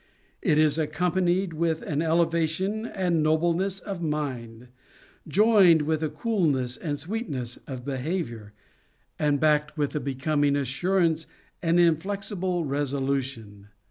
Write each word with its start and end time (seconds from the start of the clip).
It 0.41 0.57
is 0.57 0.79
accompanied 0.79 1.53
with 1.53 1.83
an 1.83 2.01
elevation 2.01 2.87
and 2.87 3.21
nobleness 3.21 3.79
of 3.79 4.01
mind, 4.01 4.69
joined 5.27 5.83
with 5.83 6.01
a 6.01 6.09
coolness 6.09 6.75
and 6.75 6.97
sweetness 6.97 7.57
of 7.67 7.85
behavior, 7.85 8.53
and 9.19 9.39
backed 9.39 9.77
with 9.77 9.95
a 9.95 9.99
becoming 9.99 10.55
assurance 10.55 11.27
and 11.61 11.79
inflexible 11.79 12.65
resolu 12.65 13.21
tion. 13.21 13.67